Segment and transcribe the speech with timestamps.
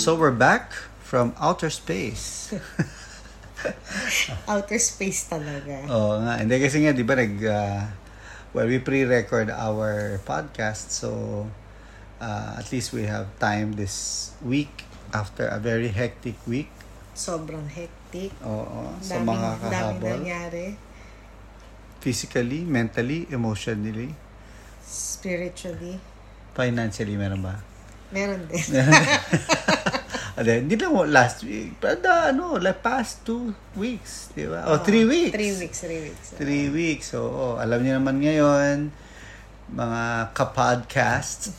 [0.00, 0.72] So we're back
[1.04, 2.56] from outer space.
[4.48, 5.84] Outer space talaga.
[5.92, 6.40] Oo nga.
[6.40, 7.84] Hindi kasi nga, di ba, nag, uh,
[8.56, 10.88] well, we pre-record our podcast.
[10.88, 11.44] So,
[12.16, 16.72] uh, at least we have time this week after a very hectic week.
[17.12, 18.32] Sobrang hectic.
[18.40, 18.96] Oo.
[19.04, 20.66] Sa Daming, mga daming nangyari.
[22.00, 24.16] Physically, mentally, emotionally,
[24.80, 26.00] Spiritually.
[26.56, 27.60] financially, meron ba?
[28.10, 28.64] Meron din.
[30.38, 31.78] Hindi, hindi lang last week.
[31.82, 34.66] But uh, ano, like past two weeks, di ba?
[34.70, 35.34] O, oh, three weeks.
[35.34, 36.26] Three weeks, three weeks.
[36.36, 37.06] Three weeks.
[37.10, 38.94] So, oh, alam niyo naman ngayon,
[39.70, 41.54] mga ka-podcasts.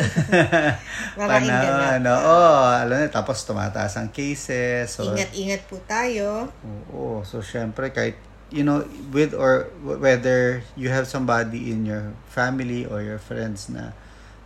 [1.20, 2.00] Maraming ganap.
[2.00, 4.92] ano, oh, alam niyo, tapos tumataas ang cases.
[4.92, 6.52] So, Ingat-ingat po tayo.
[6.92, 7.24] Oo.
[7.24, 8.20] So, syempre, kahit,
[8.52, 8.84] you know,
[9.16, 13.96] with or whether you have somebody in your family or your friends na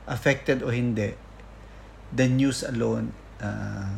[0.05, 1.17] affected o hindi,
[2.13, 3.97] the news alone uh,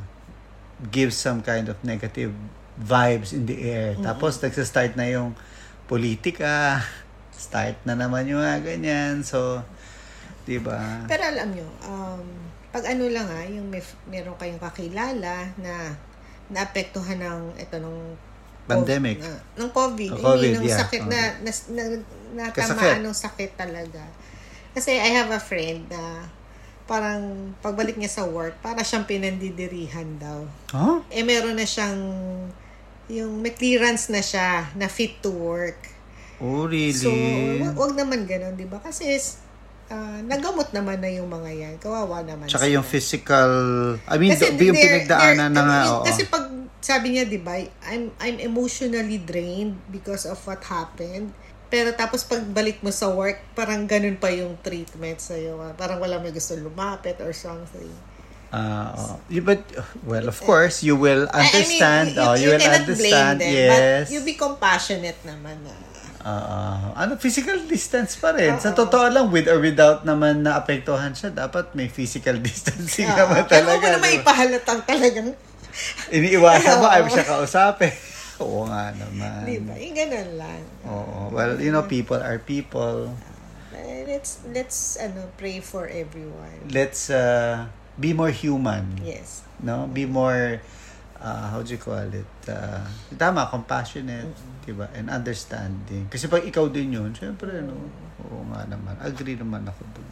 [0.94, 2.33] gives some kind of negative
[2.78, 3.97] vibes in the air.
[3.97, 4.06] Mm-hmm.
[4.06, 5.33] Tapos, nagsistart na yung
[5.89, 6.81] politika,
[7.33, 9.25] start na naman yung mga ganyan.
[9.25, 9.61] So,
[10.45, 11.05] di ba?
[11.09, 12.22] Pero alam nyo, um,
[12.70, 15.98] pag ano lang ah, yung may, meron kayong kakilala na
[16.52, 18.16] naapektuhan ng ito nung
[18.67, 19.23] Pandemic.
[19.23, 20.11] na, ng COVID.
[20.20, 20.80] Oh, COVID, Hindi, ng yeah.
[20.83, 21.11] sakit Oh.
[21.11, 21.83] na, na, na,
[22.36, 24.03] natamaan ng sakit talaga.
[24.75, 26.28] Kasi I have a friend na
[26.88, 30.48] parang pagbalik niya sa work, para siyang pinandidirihan daw.
[30.72, 31.04] Huh?
[31.12, 32.00] Eh, meron na siyang
[33.08, 35.80] yung may clearance na siya na fit to work.
[36.40, 36.96] Oh, really?
[36.96, 38.80] So, wag, wag naman ganun, di ba?
[38.80, 39.16] Kasi
[39.90, 41.74] ah, nagamot naman na yung mga yan.
[41.80, 42.76] Kawawa naman Tsaka sila.
[42.80, 43.52] yung physical,
[44.06, 46.06] I mean, do, yung pinagdaanan na nga, oo.
[46.06, 46.46] Kasi pag
[46.84, 47.58] sabi niya, di ba,
[47.90, 51.34] I'm, I'm emotionally drained because of what happened.
[51.68, 55.60] Pero tapos pagbalik mo sa work, parang ganun pa yung treatment sa'yo.
[55.76, 57.92] Parang wala may gusto lumapit or something.
[58.48, 59.20] Ah, oo.
[59.28, 59.60] You- but,
[60.08, 62.16] well, of course, you will understand.
[62.16, 63.44] I mean, oh, you, will cannot understand.
[63.44, 64.08] blame them, yes.
[64.08, 65.76] But you be compassionate naman na.
[66.23, 68.55] Ah, ano, physical distance pa rin.
[68.60, 68.84] Sa Oo.
[68.84, 73.20] totoo lang, with or without naman na apektuhan siya, dapat may physical distancing Oo.
[73.20, 73.67] naman Pero talaga.
[73.67, 75.28] huwag mo naman ipahalatang talagang,
[76.10, 77.92] Iniiwasan mo, ayaw siya kausapin.
[78.37, 79.45] Oo nga naman.
[79.45, 79.73] di ba?
[79.73, 80.61] Yung ganun lang.
[80.86, 81.33] Oo.
[81.33, 83.14] Well, you know, people are people.
[84.08, 86.71] Let's, let's, ano, pray for everyone.
[86.71, 87.67] Let's uh,
[87.99, 88.98] be more human.
[89.03, 89.43] Yes.
[89.59, 89.86] No?
[89.92, 90.64] Be more,
[91.20, 92.31] uh, how do you call it?
[92.48, 92.87] Uh,
[93.20, 94.31] tama, compassionate.
[94.64, 94.87] Diba?
[94.95, 96.08] And understanding.
[96.08, 97.75] Kasi pag ikaw din yun, syempre, no?
[98.25, 98.95] Oo nga naman.
[99.04, 100.07] Agree naman ako dun.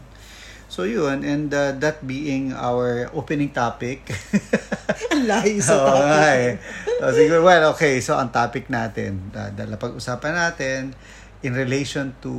[0.67, 4.09] So yun, and uh, that being our opening topic.
[5.13, 6.57] Ang layo sa Oo topic.
[6.95, 7.99] So, siguro, well, okay.
[7.99, 10.81] So, ang topic natin, uh, pag-usapan natin
[11.43, 12.31] in relation to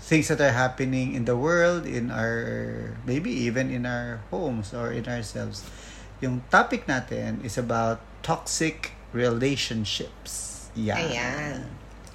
[0.00, 4.90] things that are happening in the world, in our, maybe even in our homes or
[4.90, 5.62] in ourselves.
[6.24, 10.66] Yung topic natin is about toxic relationships.
[10.74, 10.96] Yan.
[10.96, 11.56] Ayan.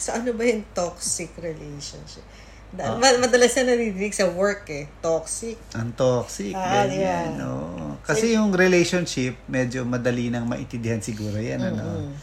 [0.01, 2.25] So, ano ba yung toxic relationship?
[2.71, 4.87] Ma- Madalas na narinig sa work eh.
[4.99, 5.59] Toxic.
[5.73, 7.35] Ang toxic, Ah, ganyan, yeah.
[7.35, 7.99] no?
[8.01, 11.83] Kasi yung relationship, medyo madali nang maintindihan siguro yan, ano?
[11.83, 12.15] Mm-mm.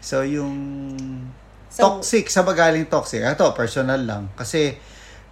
[0.00, 0.52] So, yung
[1.68, 4.32] So- toxic, sa magaling toxic, ito, personal lang.
[4.32, 4.72] Kasi,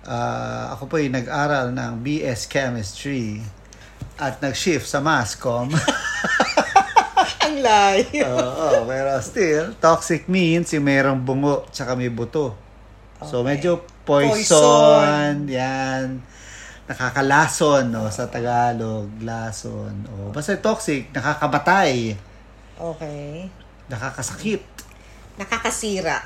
[0.04, 3.40] ah, ako po ay nag-aral ng BS Chemistry
[4.16, 5.72] at nag-shift sa Mascom.
[7.42, 8.22] Ang layo.
[8.28, 12.54] Oo, pero still, toxic means yung mayroong bungo tsaka may buto.
[13.20, 13.54] So, Okay.
[13.54, 15.34] medyo poison, Poison.
[15.46, 16.20] yan.
[16.84, 19.94] Nakakalason, no, sa Tagalog, lason.
[20.10, 22.18] O, basta toxic, nakakabatay,
[22.74, 23.46] Okay.
[23.86, 24.64] nakakasakit.
[25.38, 26.18] Nakakasira.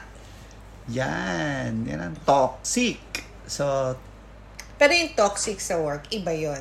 [0.88, 2.98] Yan, yan ang toxic.
[3.44, 3.94] So,
[4.76, 6.60] Pero yung toxic sa work, iba yon.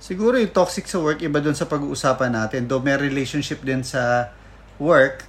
[0.00, 2.64] siguro yung toxic sa work, iba dun sa pag-uusapan natin.
[2.64, 4.32] Though may relationship din sa
[4.76, 5.28] work,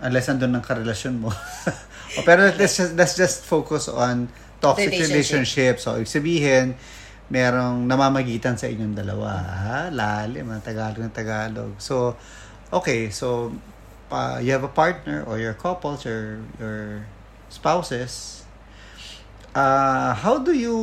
[0.00, 1.30] unless andun ang karelasyon mo.
[2.16, 4.26] o, pero let's just, let's just focus on
[4.58, 5.10] toxic relationship.
[5.10, 5.74] Relationship.
[5.78, 6.74] So, ibig sabihin,
[7.30, 9.30] merong namamagitan sa inyong dalawa.
[9.38, 9.78] Ha?
[9.94, 11.78] Lalim, ang Tagalog ng Tagalog.
[11.78, 12.18] So,
[12.74, 13.54] okay, so,
[14.10, 17.06] uh, you have a partner or your couples or your
[17.48, 18.42] spouses,
[19.54, 20.76] uh, how do you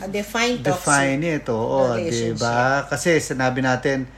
[0.00, 0.64] A define toxic.
[0.64, 2.84] define it, oo, di ba?
[2.88, 4.08] Kasi sinabi natin,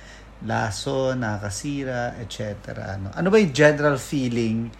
[0.42, 2.74] laso, nakasira, etc.
[2.98, 4.70] Ano, ano ba yung general feeling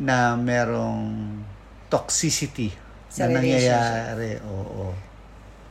[0.00, 1.36] na merong
[1.92, 2.72] toxicity
[3.12, 4.40] Sa na nangyayari?
[4.40, 4.94] Oo.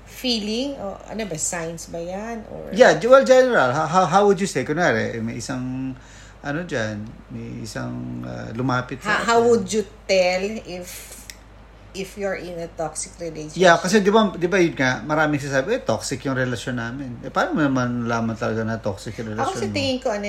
[0.06, 0.76] Feeling?
[0.78, 1.36] O ano ba?
[1.40, 2.44] Science ba yan?
[2.52, 4.62] Or Yeah, well, general, how, how, how would you say?
[4.62, 5.96] Kunwari, may isang,
[6.44, 9.50] ano dyan, may isang uh, lumapit Ha- sa how atin.
[9.50, 11.18] would you tell if
[11.90, 13.58] if you're in a toxic relationship.
[13.58, 17.18] Yeah, kasi di ba, di ba yun nga, maraming sinasabi, eh, toxic yung relasyon namin.
[17.26, 19.74] Eh, paano mo naman nalaman talaga na toxic yung Ako relasyon sa mo?
[19.74, 20.28] tingin ko, ano,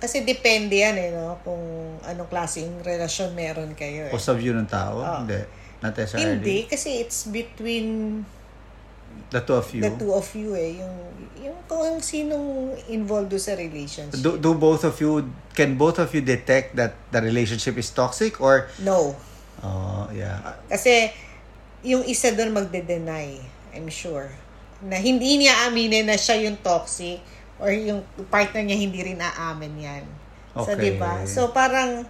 [0.00, 1.36] kasi depende yan eh, no?
[1.44, 1.60] Kung
[2.08, 4.16] anong klaseng relasyon meron kayo eh.
[4.16, 5.04] O sa view ng tao?
[5.04, 5.18] Oo.
[5.22, 5.44] Hindi.
[5.84, 6.40] Not necessarily.
[6.40, 8.24] Hindi, kasi it's between
[9.30, 9.82] The two of you.
[9.82, 10.82] the two of you eh.
[10.82, 10.96] Yung,
[11.38, 14.18] yung kung sinong involved sa relationship.
[14.18, 18.42] Do, do both of you, can both of you detect that the relationship is toxic
[18.42, 19.14] or, no.
[19.62, 20.58] oh, yeah.
[20.66, 21.14] Kasi
[21.86, 23.38] yung isa doon magde-deny,
[23.70, 24.34] I'm sure.
[24.82, 27.22] Na hindi niya aminin na siya yung toxic
[27.60, 28.00] or yung
[28.32, 30.04] partner niya hindi rin aamin yan.
[30.56, 30.82] So, Okay.
[30.82, 31.22] di ba?
[31.28, 32.08] So, parang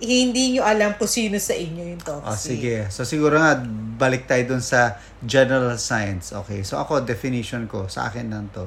[0.00, 2.30] hindi nyo alam kung sino sa inyo yung toxic.
[2.30, 2.76] Oh, sige.
[2.88, 3.58] So, siguro nga,
[4.00, 6.32] balik tayo dun sa general science.
[6.32, 6.64] Okay.
[6.64, 8.64] So, ako, definition ko, sa akin lang to.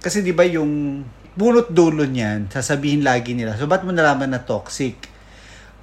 [0.00, 1.04] Kasi di ba yung
[1.34, 5.13] bunot dulo niyan, sasabihin lagi nila, so ba't mo nalaman na toxic?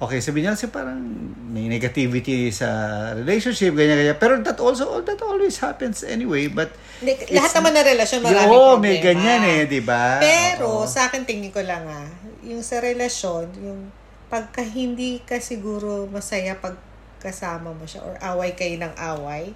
[0.02, 0.98] Okay, sabihin niya kasi parang
[1.46, 2.66] may negativity sa
[3.14, 4.18] relationship, ganyan-ganyan.
[4.18, 6.50] Pero that also, that always happens anyway.
[6.50, 6.74] But,
[7.30, 8.82] lahat naman ng relasyon maraming Oo, problema.
[8.82, 10.18] may ganyan eh, di ba?
[10.18, 10.90] Pero, Oo.
[10.90, 12.10] sa akin tingin ko lang ah,
[12.42, 13.94] yung sa relasyon, yung
[14.26, 16.74] pagka hindi ka siguro masaya pag
[17.22, 19.54] kasama mo siya or away kayo ng away,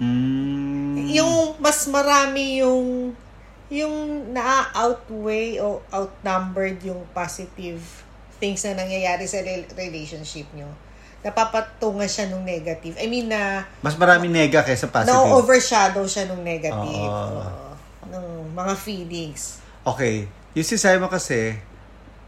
[0.00, 1.12] Mm.
[1.12, 3.12] yung mas marami yung
[3.68, 3.94] yung
[4.32, 7.84] na-outweigh o outnumbered yung positive
[8.40, 10.66] things na nangyayari sa rel- relationship nyo.
[11.20, 12.96] Napapatungan siya nung negative.
[12.96, 15.12] I mean na Mas maraming nega kaysa positive.
[15.12, 17.12] na-overshadow siya nung negative.
[17.12, 17.44] Oo.
[17.44, 17.68] Oo.
[18.10, 18.26] ng
[18.56, 19.60] mga feelings.
[19.86, 20.26] Okay.
[20.50, 21.54] Yung si Simon kasi,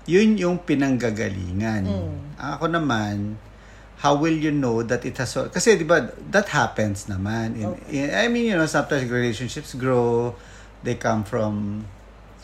[0.06, 1.82] yun yung pinanggagalingan.
[1.88, 2.38] Mm.
[2.38, 3.34] Ako naman,
[3.98, 5.34] how will you know that it has...
[5.50, 7.58] Kasi di ba, that happens naman.
[7.58, 10.38] In, in- I mean, you know, sometimes relationships grow.
[10.82, 11.82] They come from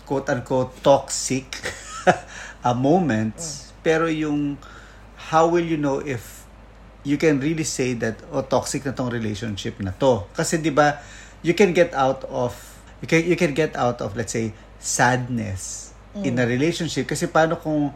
[0.02, 1.46] quote-unquote toxic
[2.66, 3.72] uh, moments.
[3.84, 4.58] Pero yung
[5.30, 6.44] how will you know if
[7.04, 10.26] you can really say that oh toxic na tong relationship na to?
[10.34, 10.98] Kasi 'di ba
[11.44, 12.56] you can get out of
[13.00, 14.52] you can you can get out of let's say
[14.82, 15.92] sadness
[16.26, 17.06] in a relationship.
[17.06, 17.94] Kasi paano kung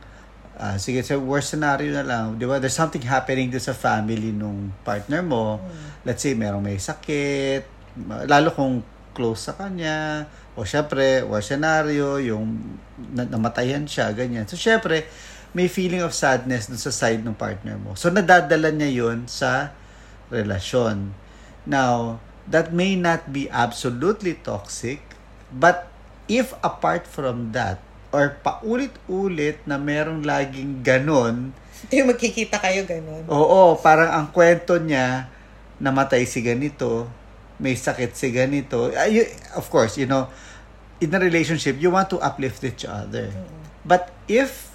[0.55, 4.31] ah, sige sa worst scenario na lang 'di ba there's something happening do sa family
[4.31, 5.59] nung partner mo.
[6.07, 7.83] Let's say merong may sakit
[8.25, 8.81] lalo kung
[9.13, 12.79] close sa kanya o syempre scenario yung
[13.13, 15.09] na- namatayan siya ganyan so syempre
[15.53, 17.93] may feeling of sadness dun sa side ng partner mo.
[17.93, 19.77] So, nadadala niya yun sa
[20.33, 21.13] relasyon.
[21.69, 25.05] Now, that may not be absolutely toxic,
[25.53, 25.93] but
[26.27, 31.53] if apart from that, or paulit-ulit na merong laging ganon,
[31.93, 33.25] yung magkikita kayo ganun.
[33.29, 35.29] oo, parang ang kwento niya,
[35.81, 37.09] namatay si ganito,
[37.63, 38.91] may sakit si ganito.
[38.93, 40.27] Ah, you- of course, you know,
[40.99, 43.31] in a relationship, you want to uplift each other.
[43.87, 44.71] But if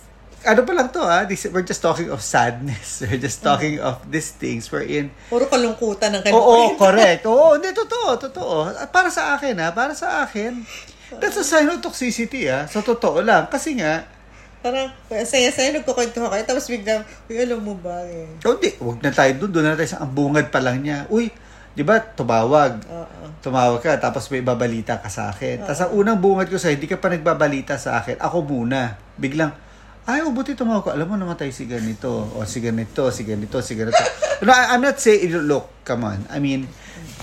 [0.47, 2.99] ano pa lang to ah, this, we're just talking of sadness.
[3.03, 6.39] We're just talking of these things wherein Puro kalungkutan ng kanila.
[6.39, 7.27] Oo, correct.
[7.31, 8.71] Oo, hindi, totoo, totoo.
[8.87, 9.75] Para sa akin, ha?
[9.75, 10.63] Para sa akin.
[11.19, 12.63] That's a sign of toxicity, ha?
[12.69, 13.51] Sa totoo lang.
[13.51, 14.07] Kasi nga,
[14.57, 18.25] Parang, saya-saya, nagkukwento kayo, tapos biglang, uy, alam mo ba eh.
[18.41, 19.51] oh, di, huwag na tayo doon.
[19.53, 21.05] Doon na tayo sa ang bungad pa lang niya.
[21.13, 21.29] Uy,
[21.77, 22.81] di ba, tumawag.
[22.89, 23.25] Oo.
[23.37, 25.61] Tumawag ka, tapos may babalita ka sa akin.
[25.61, 28.17] Tapos ang unang bungad ko sa'yo, hindi ka pa nagbabalita sa akin.
[28.17, 28.97] Ako muna.
[29.13, 29.53] Biglang,
[30.09, 30.89] ay, oh, buti tumawag ko.
[30.89, 32.09] Alam mo, namatay si ganito.
[32.33, 33.93] O si ganito, si ganito, si ganito.
[34.41, 36.25] no, I- I'm not saying, look, come on.
[36.33, 36.65] I mean,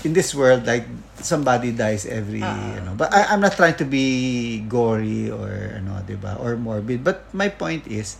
[0.07, 0.87] in this world, like,
[1.19, 2.95] somebody dies every, you know.
[2.95, 7.03] But I, I'm not trying to be gory or, ano, di ba, or morbid.
[7.03, 8.15] But my point is,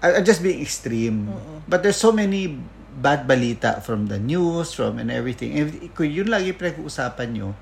[0.00, 1.28] I, I'm just being extreme.
[1.68, 2.56] But there's so many
[3.00, 5.56] bad balita from the news, from and everything.
[5.56, 7.56] And kung yun lagi pinag-uusapan nyo,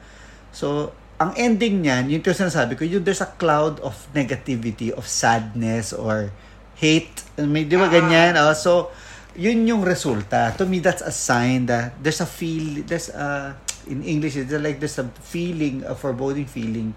[0.50, 5.04] so, ang ending niyan, yun yung sinasabi ko, yun, there's a cloud of negativity, of
[5.04, 6.32] sadness, or
[6.80, 7.12] hate.
[7.36, 8.40] May, di ba ganyan?
[8.40, 8.88] Oh, so,
[9.36, 10.56] yun yung resulta.
[10.56, 13.52] To me, that's a sign that there's a feel, there's a,
[13.86, 16.96] in English, it's like there's a feeling, a foreboding feeling,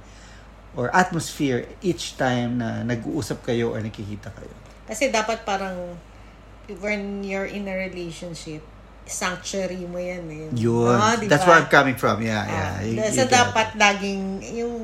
[0.73, 4.55] or atmosphere each time na nag-uusap kayo or nakikita kayo.
[4.87, 5.99] Kasi dapat parang,
[6.69, 8.63] when you're in a relationship,
[9.03, 10.47] sanctuary mo yan eh.
[10.55, 10.95] Yun.
[10.95, 12.23] Ah, di That's where I'm coming from.
[12.23, 12.71] Yeah, yeah.
[12.79, 13.79] Ah, You- so you get dapat it.
[13.79, 14.23] laging,
[14.55, 14.75] yung,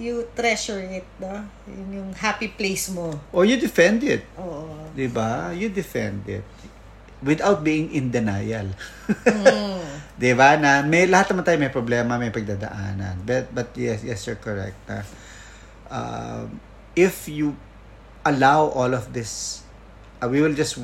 [0.00, 1.44] you treasure it, no?
[1.68, 3.12] Yun yung happy place mo.
[3.32, 4.24] Or you defend it.
[4.40, 4.88] Oo.
[4.96, 5.52] Di ba?
[5.52, 6.46] You defend it.
[7.20, 8.72] Without being in denial.
[9.28, 9.84] Mm.
[10.20, 10.56] Di ba?
[10.56, 13.20] Na may, lahat naman tayo may problema, may pagdadaanan.
[13.28, 14.76] But, but yes, yes, you're correct.
[14.88, 15.04] Na,
[15.92, 16.60] um,
[16.96, 17.56] if you
[18.24, 19.60] allow all of this,
[20.20, 20.78] uh, we will just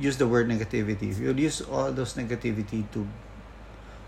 [0.00, 1.12] use the word negativity.
[1.12, 3.06] You'll use all those negativity to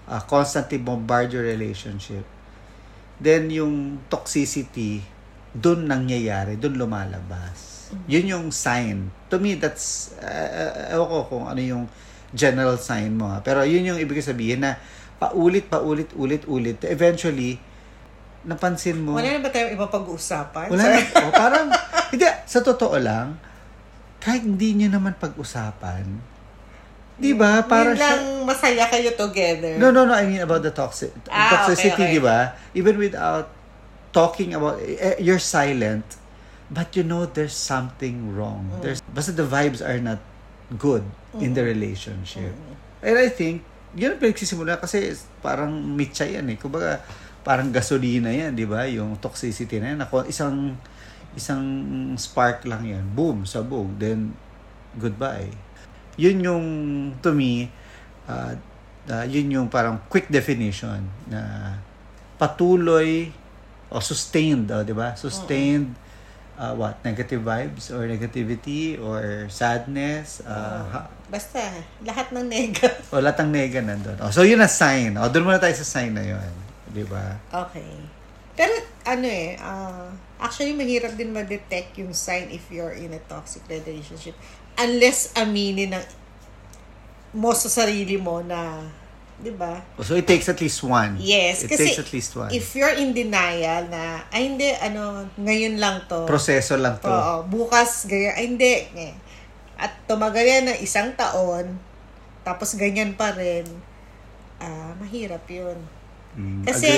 [0.09, 2.25] uh, constantly bombard your relationship.
[3.23, 5.05] Then yung toxicity,
[5.53, 7.93] dun nangyayari, dun lumalabas.
[8.09, 9.13] Yun yung sign.
[9.29, 11.85] To me, that's, uh, ewan ko kung ano yung
[12.33, 13.29] general sign mo.
[13.29, 13.45] Ha?
[13.45, 14.81] Pero yun yung ibig sabihin na
[15.21, 16.81] paulit, paulit, ulit, ulit.
[16.89, 17.61] Eventually,
[18.49, 19.15] napansin mo.
[19.15, 20.67] Wala na ba tayong iba pag-uusapan?
[20.73, 20.99] Wala na.
[21.21, 21.67] Oh, parang,
[22.11, 23.37] hindi, sa totoo lang,
[24.23, 26.07] kahit hindi nyo naman pag-usapan,
[27.19, 27.67] di ba?
[27.67, 29.83] Para lang masaya kayo together.
[29.83, 30.15] No, no, no.
[30.15, 32.15] I mean about the toxic Ah, toxicity, okay, okay.
[32.17, 32.55] di ba?
[32.73, 33.51] Even without
[34.15, 36.07] talking about, eh, you're silent,
[36.71, 38.71] but you know there's something wrong.
[38.79, 38.81] Mm.
[38.81, 40.23] There's, basta the vibes are not
[40.79, 41.03] good
[41.43, 42.55] in the relationship.
[42.55, 42.75] Mm.
[43.03, 45.13] And I think, yun ang pinagsisimula kasi
[45.43, 46.57] parang mitsa yan eh.
[46.57, 47.03] Kumbaga,
[47.43, 48.87] parang gasolina yan, di ba?
[48.87, 50.01] Yung toxicity na yan.
[50.07, 50.79] Ako, isang,
[51.37, 51.65] isang
[52.17, 53.05] spark lang yan.
[53.13, 53.89] Boom, sabog.
[53.97, 54.37] Then,
[54.97, 55.53] goodbye.
[56.21, 56.67] Yun yung,
[57.25, 57.73] to me,
[58.29, 58.55] uh,
[59.09, 61.75] uh, yun yung parang quick definition na
[62.37, 63.33] patuloy
[63.93, 65.17] o sustained, oh, di ba?
[65.17, 65.97] Sustained
[66.59, 67.01] uh, what?
[67.05, 70.41] Negative vibes or negativity or sadness.
[70.45, 71.61] Uh, ha- Basta,
[72.05, 72.89] lahat ng nega.
[73.13, 74.17] o lahat ng nega nandun.
[74.21, 75.17] O, so, yun ang sign.
[75.17, 76.53] O, doon muna tayo sa sign na yun.
[76.93, 77.41] Di ba?
[77.67, 77.89] Okay.
[78.53, 78.73] Pero
[79.09, 80.13] ano eh, ah,
[80.43, 84.35] actually mahirap din ma-detect yung sign if you're in a toxic relationship.
[84.75, 86.05] Unless aminin ng
[87.33, 88.85] mo sa sarili mo na,
[89.41, 89.81] di ba?
[90.05, 91.17] So, it takes at least one.
[91.17, 92.51] Yes, It kasi takes at least one.
[92.53, 96.29] if you're in denial na, ay hindi, ano, ngayon lang to.
[96.29, 97.09] Proseso lang to.
[97.09, 98.75] Oo, bukas, gaya, ay hindi.
[99.81, 101.81] At tumagal yan ng isang taon,
[102.45, 103.65] tapos ganyan pa rin,
[104.61, 105.81] ah, mahirap yun.
[106.33, 106.97] Mm, Kasi,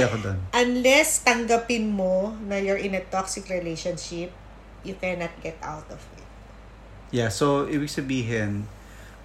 [0.54, 4.30] unless tanggapin mo na you're in a toxic relationship,
[4.86, 6.26] you cannot get out of it.
[7.10, 8.70] Yeah, so, ibig sabihin,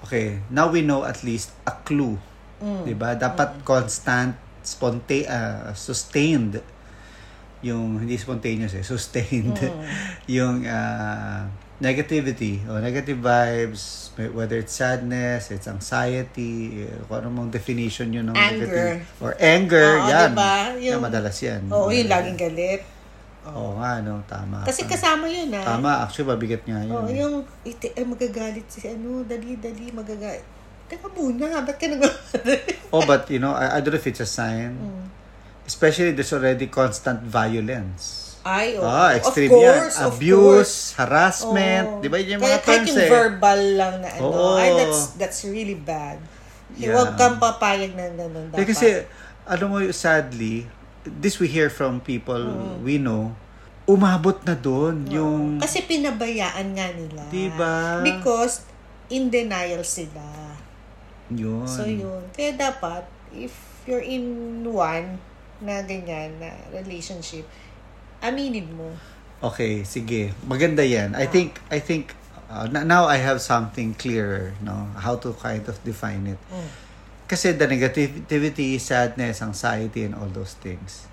[0.06, 2.18] okay, now we know at least a clue.
[2.58, 2.84] Mm.
[2.90, 3.14] Di ba?
[3.14, 4.34] Dapat constant,
[4.66, 6.60] sponta uh, sustained
[7.60, 9.84] yung hindi spontaneous eh, sustained Mm.
[10.40, 11.44] yung uh,
[11.80, 18.28] negativity o negative vibes, whether it's sadness, it's anxiety, eh, kung ano mong definition yun
[18.28, 18.68] ng Anger.
[18.68, 20.30] negative or anger, Oo, yan.
[20.30, 20.56] diba?
[20.76, 21.62] Yan, Yung- madalas yan.
[21.72, 21.96] Oo, Diba?
[21.96, 22.82] yung laging galit.
[23.50, 24.68] Oo nga, no, tama.
[24.68, 24.94] Kasi ka.
[25.00, 25.64] kasama yun ah.
[25.66, 26.92] Tama, actually, mabigat nga yun.
[26.92, 27.16] Oo, eh.
[27.18, 30.44] yung iti, ay, magagalit si ano, dali, dali, magagalit.
[30.92, 32.02] Teka muna, ba't ka nag
[32.94, 34.74] Oh, but you know, I, I don't know if it's a sign.
[34.76, 35.06] Mm.
[35.64, 38.19] Especially there's already constant violence.
[38.40, 38.84] Ay, oo.
[38.84, 40.06] Ah, extreme of course, yan.
[40.08, 40.76] of Abuse, course.
[40.96, 42.02] harassment, Oo.
[42.02, 43.10] di ba yun yung Kaya mga kahit terms eh.
[43.12, 44.56] verbal lang na ano, Oo.
[44.56, 46.18] ay, that's, that's really bad.
[46.80, 46.96] Yeah.
[46.96, 48.48] Huwag kang papayag na ganun.
[48.50, 48.68] Eh, Dapat.
[48.70, 48.88] kasi,
[49.44, 50.64] ano mo, sadly,
[51.04, 52.80] this we hear from people Mm.
[52.80, 53.36] we know,
[53.84, 55.58] umabot na doon yung...
[55.58, 57.24] Kasi pinabayaan nga nila.
[57.28, 58.00] Diba?
[58.00, 58.64] Because
[59.10, 60.22] in denial sila.
[61.28, 61.66] Yun.
[61.66, 62.22] So yun.
[62.32, 63.04] Kaya dapat,
[63.34, 63.52] if
[63.84, 65.18] you're in one
[65.60, 67.44] na ganyan na relationship,
[68.24, 68.92] aminin mo.
[69.40, 70.36] Okay, sige.
[70.44, 71.16] Maganda yan.
[71.16, 72.12] I think, I think,
[72.52, 74.92] uh, now I have something clearer, no?
[75.00, 76.42] How to kind of define it.
[76.52, 76.70] Mm.
[77.30, 81.08] Kasi the negativity, sadness, anxiety, and all those things.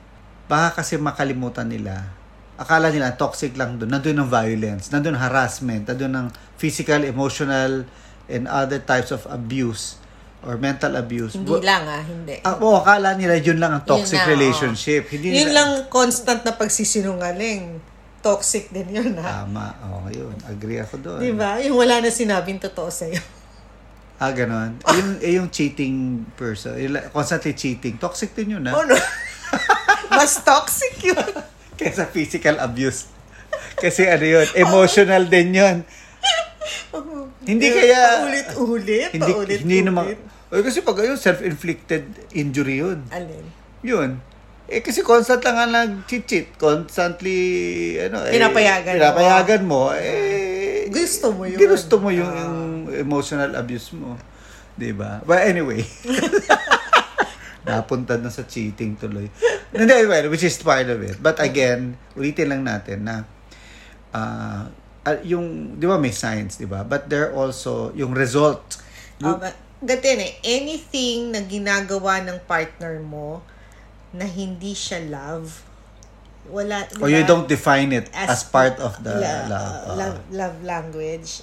[0.50, 2.08] Baka kasi makalimutan nila.
[2.56, 3.92] Akala nila toxic lang doon.
[3.92, 7.84] Nandun ang violence, nandun ang harassment, nandun ang physical, emotional,
[8.26, 10.02] and other types of abuse
[10.46, 11.34] or mental abuse.
[11.34, 12.38] Hindi lang ah, hindi.
[12.46, 15.02] Ah, oo, akala nila yun lang ang toxic Yun na, relationship.
[15.10, 17.82] Hindi Yun nila- lang constant na pagsisinungaling.
[18.22, 19.42] Toxic din yun ha.
[19.42, 19.74] Tama.
[19.90, 20.34] Oo, yun.
[20.46, 21.18] Agree ako doon.
[21.18, 21.58] Di ba?
[21.62, 23.18] Yung wala na sinabing totoo sa'yo.
[24.16, 24.80] Ah, ganon.
[24.88, 28.72] Eh, yung, eh, yung cheating person, yung constantly cheating, toxic din yun, ha?
[28.72, 28.96] Oh no.
[30.16, 31.20] Mas toxic yun.
[31.76, 33.12] Kaysa physical abuse.
[33.76, 35.76] Kasi ano yun, emotional din yun.
[37.46, 38.26] Hindi kaya...
[38.26, 39.10] Paulit-ulit.
[39.14, 39.58] Hindi, paulit-ulit.
[39.62, 40.04] hindi naman...
[40.46, 43.02] Eh, kasi pag ayun, self-inflicted injury yun.
[43.10, 43.46] Alin?
[43.82, 44.10] Yun.
[44.66, 46.54] Eh, kasi constant lang nga nag-cheat.
[46.54, 47.38] Constantly,
[48.00, 48.98] ano, eh, Pinapayagan mo.
[48.98, 49.80] pinapayagan mo.
[49.94, 51.58] Eh, Gusto mo yun.
[51.58, 52.46] Ginusto mo yung, Ah.
[52.46, 52.58] yung
[52.92, 54.14] emotional abuse mo.
[54.76, 55.18] 'Di ba?
[55.22, 55.82] But anyway.
[57.66, 59.26] Napunta na sa cheating tuloy.
[59.74, 61.18] Hindi, well, which is part of it.
[61.18, 63.26] But again, ulitin lang natin na
[64.14, 64.70] ah,
[65.02, 66.86] ah, yung, di ba may signs, di ba?
[66.86, 68.78] But there also, yung result.
[69.18, 69.58] Oh, but,
[69.94, 70.32] yun eh.
[70.42, 73.42] Anything na ginagawa ng partner mo
[74.10, 75.62] na hindi siya love,
[76.46, 79.52] wala, or you don't define it as, As part of the la- love.
[79.52, 79.94] uh, Ah.
[79.94, 81.42] love, love language,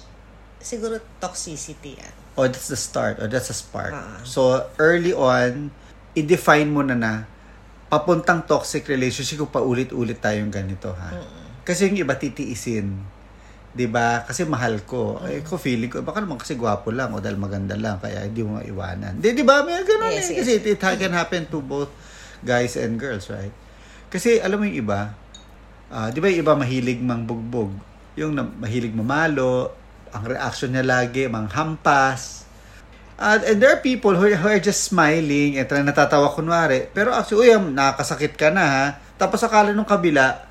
[0.58, 2.14] siguro toxicity yan.
[2.34, 3.94] or that's the start, or that's a spark.
[3.94, 4.18] Ah.
[4.26, 5.70] So, early on,
[6.12, 7.12] i-define mo na na
[7.86, 11.14] papuntang toxic relationship kung paulit-ulit tayong ganito, ha?
[11.62, 12.90] Kasi yung iba titiisin.
[13.74, 14.22] 'Di ba?
[14.22, 15.18] Kasi mahal ko.
[15.26, 18.46] Eh, ko feeling ko, baka naman kasi gwapo lang o dahil maganda lang, kaya hindi
[18.46, 19.18] mo maiwanan.
[19.18, 19.66] Di, di ba?
[19.66, 20.38] May ganun Yes, eh.
[20.38, 21.90] yes, Kasi it, it can happen to both
[22.46, 23.50] guys and girls, right?
[24.14, 25.10] Kasi alam mo yung iba,
[25.90, 27.74] ah, di ba yung iba mahilig mangbugbog?
[28.14, 29.74] Yung na, mahilig mamalo,
[30.14, 32.46] ang reaction niya lagi, manghampas.
[33.18, 36.86] Uh, and there are people who, who are just smiling at natatawa kunwari.
[36.94, 38.84] Pero actually, uy, am, nakakasakit ka na ha.
[39.18, 40.43] Tapos akala nung kabila,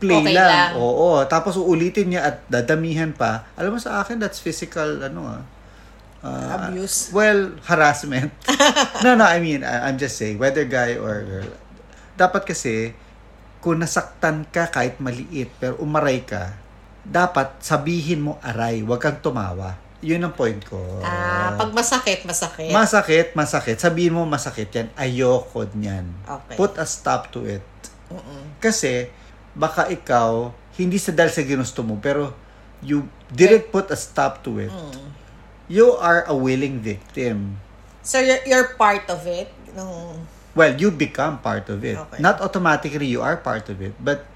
[0.00, 0.48] play Okay lang.
[0.48, 0.70] lang.
[0.80, 1.20] Oo.
[1.28, 3.46] Tapos uulitin niya at dadamihan pa.
[3.54, 5.42] Alam mo sa akin, that's physical, ano ah.
[6.20, 7.12] Uh, Abuse.
[7.12, 8.32] Well, harassment.
[9.04, 11.48] no, no, I mean, I'm just saying, whether guy or girl,
[12.16, 12.92] dapat kasi,
[13.60, 16.56] kung nasaktan ka kahit maliit, pero umaray ka,
[17.04, 19.80] dapat sabihin mo aray, wag kang tumawa.
[20.00, 20.80] Yun ang point ko.
[21.04, 22.72] Ah, pag masakit, masakit.
[22.72, 23.76] Masakit, masakit.
[23.76, 24.88] Sabihin mo masakit yan.
[24.96, 26.08] Ayoko niyan.
[26.24, 26.56] Okay.
[26.56, 27.64] Put a stop to it.
[28.08, 28.56] Mm-mm.
[28.64, 29.12] Kasi,
[29.52, 32.32] baka ikaw, hindi sa dahil sa ginusto mo, pero
[32.80, 34.72] you didn't put a stop to it.
[34.72, 35.12] Mm.
[35.70, 37.60] You are a willing victim.
[38.02, 39.52] So, you're, you're part of it?
[39.76, 41.94] Nung, Well, you become part of it.
[41.94, 42.18] Okay.
[42.18, 44.26] Not automatically you are part of it, but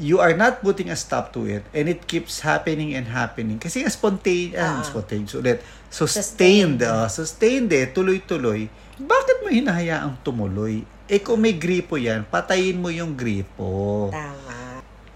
[0.00, 3.60] you are not putting a stop to it and it keeps happening and happening.
[3.60, 4.86] Kasi nga spontaneous, ah, Ah.
[4.86, 5.60] spontaneous ulit.
[5.92, 6.80] Sustained.
[6.80, 8.64] Sustained, ah, sustained eh, tuloy-tuloy.
[8.96, 10.88] Bakit mo hinahayaang tumuloy?
[11.04, 14.08] Eh kung may gripo yan, patayin mo yung gripo.
[14.08, 14.57] tama.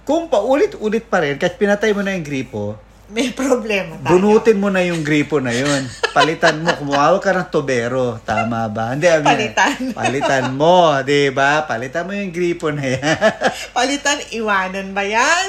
[0.02, 2.74] Kung paulit-ulit pa rin, kahit pinatay mo na yung gripo,
[3.06, 4.08] May problema tayo.
[4.10, 5.84] bunutin mo na yung gripo na yun.
[6.10, 8.16] Palitan mo, kumawag ka ng tobero.
[8.22, 8.96] Tama ba?
[8.96, 9.78] Hindi, I mean, Palitan.
[10.00, 11.62] Palitan mo, di ba?
[11.62, 13.32] Palitan mo yung gripo na yan.
[13.76, 15.46] Palitan, iwanan ba yan?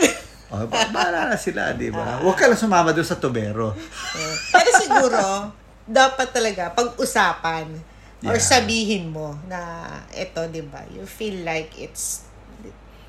[0.51, 2.19] o, ba- bahala na sila, di ba?
[2.19, 3.73] Huwag ka lang sumama doon sa tobero.
[4.51, 5.23] Pero siguro,
[5.83, 7.67] dapat talaga pag-usapan
[8.21, 8.39] or Yeah.
[8.39, 10.79] sabihin mo na ito, 'di ba?
[10.87, 12.23] You feel like it's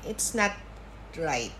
[0.03, 0.51] it's not
[1.17, 1.51] right.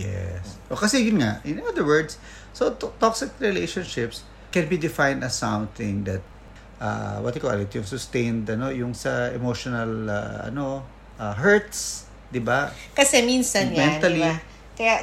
[0.00, 0.56] Yes.
[0.72, 2.16] O kasi yun nga, in other words,
[2.56, 6.24] so to- toxic relationships can be defined as something that
[6.82, 10.82] uh, what do you call it, yung sustained, ano, yung sa emotional, uh, ano,
[11.20, 12.74] uh, hurts, di ba?
[12.96, 14.18] Kasi minsan yan, Mentally.
[14.18, 14.34] di ba?
[14.74, 14.96] Kaya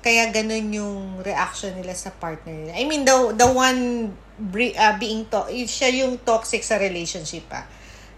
[0.00, 2.72] kaya ganun yung reaction nila sa partner nila.
[2.72, 7.68] I mean, the, the one uh, being to siya yung toxic sa relationship pa.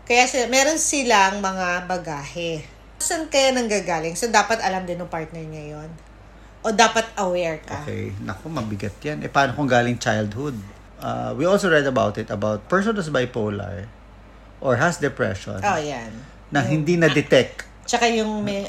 [0.06, 2.62] Kaya sila, meron silang mga bagahe.
[2.98, 4.16] Saan kaya nanggagaling?
[4.16, 5.90] So, dapat alam din ng partner niya yon
[6.64, 7.84] O dapat aware ka.
[7.84, 9.22] Okay, naku, mabigat yan.
[9.22, 10.56] Eh, paano kung galing childhood?
[10.98, 13.84] Uh, we also read about it, about person who's bipolar
[14.58, 16.08] or has depression Oh, yan.
[16.50, 17.62] na hindi na-detect.
[17.84, 18.64] Tsaka yung may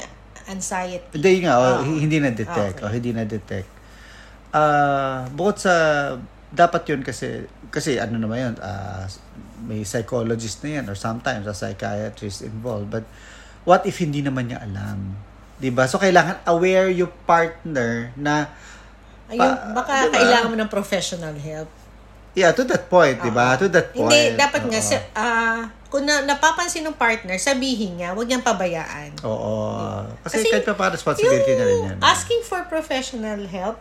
[0.46, 1.08] anxiety.
[1.16, 1.80] Hindi nga, Ah.
[1.80, 2.78] oh, hindi na-detect.
[2.78, 2.84] Okay.
[2.86, 3.68] Oh, hindi na-detect.
[4.52, 5.74] Ah, bukod sa,
[6.52, 9.08] dapat yun kasi, kasi ano naman yun, ah,
[9.64, 12.92] may psychologist na yan or sometimes a psychiatrist involved.
[12.92, 13.08] But
[13.68, 15.12] what if hindi naman niya alam?
[15.60, 18.48] 'Di ba So, kailangan aware yung partner na
[19.28, 20.14] Ayun, Pa- baka diba?
[20.16, 21.68] kailangan mo ng professional help.
[22.32, 23.60] Yeah, to that point, di ba?
[23.60, 24.08] To that point.
[24.08, 24.88] Hindi, dapat nga, Oo.
[24.88, 25.60] sa, ah,
[25.92, 29.20] kung na, napapansin ng partner, sabihin niya, huwag niyang pabayaan.
[29.20, 30.00] Oo.
[30.24, 31.96] Kasi, Kasi kahit pa pa responsibility na rin yan.
[32.00, 33.76] asking for professional help,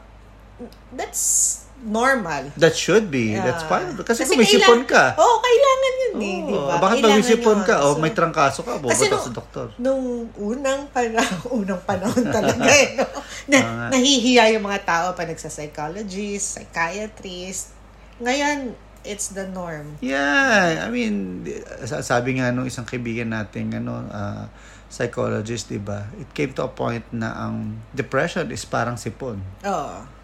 [0.92, 2.50] that's normal.
[2.56, 3.32] That should be.
[3.32, 3.72] That's Yeah.
[3.72, 3.94] fine.
[4.00, 5.14] Kasi, kung may sipon ka.
[5.14, 6.48] Oo, oh, kailangan yun eh, Oo.
[6.48, 6.76] di ba?
[6.80, 9.68] Bakit pag may sipon ka, o So, may trangkaso ka, Kasi bubutas nung- sa doktor.
[9.78, 10.04] Nung
[10.36, 13.06] unang panahon, unang panahon talaga eh, no?
[13.52, 13.88] na, nga.
[13.92, 17.78] nahihiya yung mga tao pa nagsa-psychologist, psychiatrist.
[18.18, 19.96] Ngayon, it's the norm.
[20.02, 21.46] Yeah, I mean,
[21.86, 24.50] sabi nga nung isang kaibigan nating ano, ah,
[24.88, 26.08] psychologist, 'di ba?
[26.16, 29.40] It came to a point na ang depression is parang sipon.
[29.62, 29.98] Oo.
[30.00, 30.17] 'Di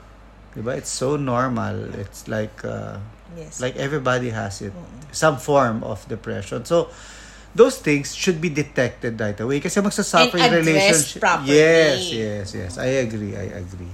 [0.61, 0.77] ba?
[0.77, 1.89] It's so normal.
[1.97, 3.01] It's like uh,
[3.33, 3.57] Yes.
[3.57, 4.69] like everybody has it.
[5.09, 6.69] Some form of depression.
[6.69, 6.93] So
[7.57, 11.17] those things should be detected right away kasi magsasuffer yung relationship.
[11.17, 11.57] properly.
[11.57, 12.71] Yes, yes, yes.
[12.77, 13.89] I agree, I agree.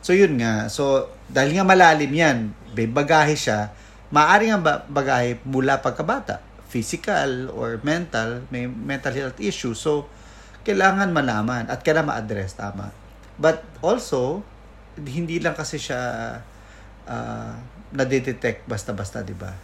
[0.00, 0.72] So yun nga.
[0.72, 3.76] So dahil nga malalim yan, may bagahe siya,
[4.08, 6.40] maaari nga ba- bagahe mula pagkabata.
[6.68, 9.72] Physical or mental, may mental health issue.
[9.72, 10.04] So,
[10.64, 12.92] kailangan malaman at kailangan ma-address, tama.
[13.40, 14.44] But also,
[15.06, 16.00] hindi lang kasi siya
[17.06, 17.52] uh,
[17.94, 19.54] nadidetect basta-basta, di ba?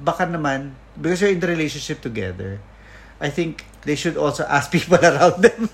[0.00, 2.60] Baka naman, because you're in the relationship together,
[3.20, 5.68] I think they should also ask people around them.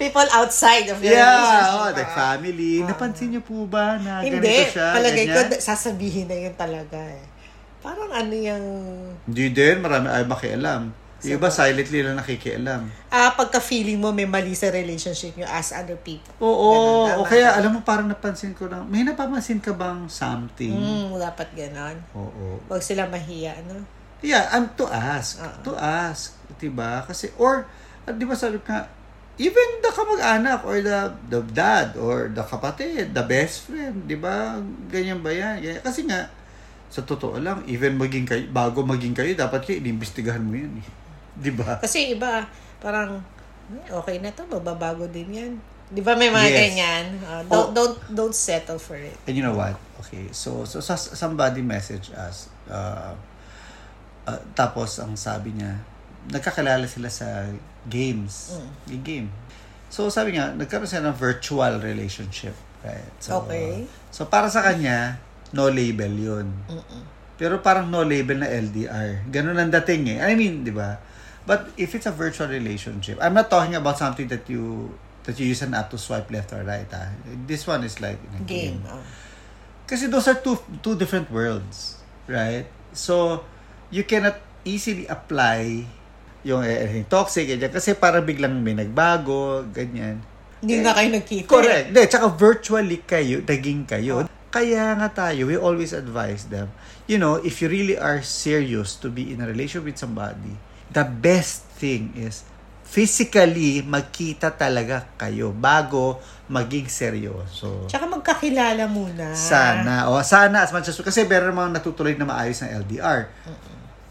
[0.00, 1.76] People outside of the yeah, relationship.
[1.76, 2.74] oh, like family.
[2.80, 2.88] Ah.
[2.90, 4.88] Napansin niyo po ba na Hindi, ganito siya?
[4.96, 5.52] palagay ko, ganyan?
[5.52, 7.24] da- sasabihin na yun talaga eh.
[7.84, 8.64] Parang ano yung...
[9.28, 11.01] Hindi din, marami ay makialam.
[11.22, 12.82] Yung iba Sa- silently lang nakikialam.
[13.06, 16.34] Ah, pagka-feeling mo may mali sa relationship nyo as other people.
[16.42, 20.74] Oo, Ganun, o kaya alam mo parang napansin ko lang, may napapansin ka bang something?
[20.74, 21.96] Hmm, dapat ganon.
[22.12, 22.58] Oo.
[22.66, 23.86] Huwag sila mahiya, ano?
[24.18, 25.38] Yeah, um, to ask.
[25.38, 25.58] Oo.
[25.66, 26.34] To ask.
[26.58, 27.02] Diba?
[27.06, 27.66] Kasi, or,
[28.04, 28.86] di ba sabi ka,
[29.34, 34.58] even the kamag-anak or the, the dad or the kapatid, the best friend, di ba?
[34.86, 35.58] Ganyan ba yan?
[35.58, 35.82] Ganyan.
[35.82, 36.30] Kasi nga,
[36.86, 40.86] sa totoo lang, even maging kayo, bago maging kayo, dapat kayo, inimbestigahan mo yan eh.
[41.34, 41.78] Di ba?
[41.78, 42.44] Kasi iba,
[42.78, 43.20] parang,
[43.72, 45.52] "Eh, okay na to, mababago din yan.
[45.88, 46.58] Di ba may mga Yes.
[46.58, 47.04] ganyan?
[47.22, 47.72] Ah, don't, Oh.
[47.72, 49.12] don't, don't settle for it.
[49.24, 49.76] And you know what?
[50.00, 52.48] Okay, so so, so somebody message us.
[52.64, 53.12] Uh,
[54.22, 55.82] Ah, tapos, ang sabi niya,
[56.30, 57.42] nagkakilala sila sa
[57.90, 58.54] games.
[58.86, 59.26] Yung game.
[59.90, 62.54] So, sabi nga, nagkaroon sila ng virtual relationship.
[62.86, 63.02] Right?
[63.18, 63.82] So, Okay.
[64.14, 65.18] So, para sa kanya,
[65.50, 66.46] no label yun.
[67.34, 69.26] Pero parang no label na LDR.
[69.26, 70.18] Ganun ang dating eh.
[70.22, 71.02] I mean, di ba?
[71.46, 74.94] But if it's a virtual relationship, I'm not talking about something that you
[75.26, 76.86] that you use an app to swipe left or right.
[76.94, 77.10] Ah.
[77.46, 78.78] This one is like in a game.
[78.78, 78.80] Game.
[78.86, 79.02] Oh.
[79.86, 81.98] Kasi those are two two different worlds,
[82.30, 82.66] right?
[82.94, 83.42] So,
[83.90, 85.84] you cannot easily apply
[86.42, 87.70] yung eh, eh, toxic, ganyan.
[87.70, 90.22] Kasi parang biglang may nagbago, ganyan.
[90.62, 91.46] Hindi na kayo nagkita.
[91.50, 91.86] Correct.
[91.90, 94.26] Hindi, tsaka virtually kayo, naging kayo.
[94.52, 96.68] Kaya nga tayo, we always advise them,
[97.08, 100.54] you know, if you really are serious to be in a relationship with somebody,
[100.92, 102.44] the best thing is
[102.84, 106.20] physically magkita talaga kayo bago
[106.52, 107.88] maging seryoso.
[107.88, 109.32] Tsaka magkakilala muna.
[109.32, 110.12] Sana.
[110.12, 111.00] O, sana as much as...
[111.00, 113.32] Kasi meron mga natutuloy na maayos ng LDR.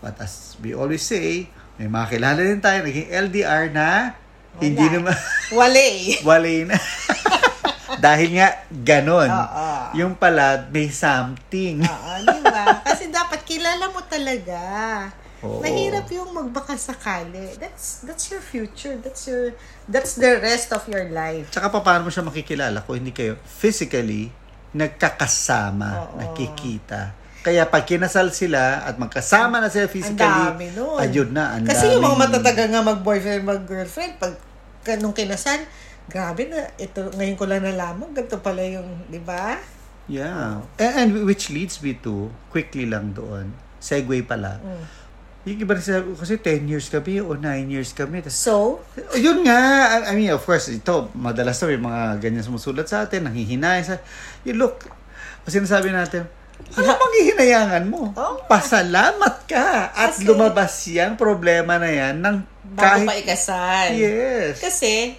[0.01, 1.45] But as we always say,
[1.77, 4.17] may mga kilala din tayo, naging LDR na
[4.57, 5.13] hindi naman...
[5.57, 6.17] Wale.
[6.25, 6.77] Wale na.
[8.05, 9.29] Dahil nga, ganon.
[9.29, 9.69] Oo.
[10.01, 11.85] Yung pala, may something.
[11.85, 12.81] Oo, di ba?
[12.81, 14.57] Kasi dapat kilala mo talaga.
[15.41, 15.57] Oo.
[15.59, 17.57] Mahirap yung magbaka sakali.
[17.57, 18.97] That's that's your future.
[18.97, 19.57] That's your
[19.89, 21.49] that's the rest of your life.
[21.49, 24.29] Tsaka pa, paano mo siya makikilala kung hindi kayo physically
[24.71, 26.15] nagkakasama, Oo.
[26.19, 27.17] nakikita.
[27.41, 30.97] Kaya pag kinasal sila at magkasama na sila Ang physically, dami nun.
[31.01, 34.37] ayun na, ang Kasi yung mga matataga nga mag-boyfriend, mag-girlfriend, pag
[34.85, 35.65] ka- nung kinasal,
[36.05, 39.57] grabe na, ito, ngayon ko lang nalaman, ganito pala yung, di ba?
[40.05, 40.61] Yeah.
[40.77, 44.61] And, and which leads me to, quickly lang doon, segue pala.
[45.41, 45.81] Yung iba rin
[46.13, 47.41] kasi 10 years kami o 9
[47.73, 48.21] years kami.
[48.21, 48.77] Tas, So,
[49.17, 49.57] yun nga,
[50.05, 53.97] I, mean, of course, ito, madalas na may mga ganyan sumusulat sa atin, nanghihinay sa,
[54.45, 54.85] you look,
[55.41, 56.29] kasi sinasabi natin,
[56.77, 58.13] ano bang hihinayangan mo?
[58.13, 58.37] Oh.
[58.45, 62.37] Pasalamat ka at Kasi- lumabas yan, problema na yan, ng
[62.77, 63.97] bago pa ikasal.
[63.97, 64.61] Yes.
[64.61, 65.17] Kasi,